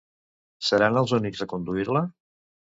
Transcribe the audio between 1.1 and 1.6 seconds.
únics a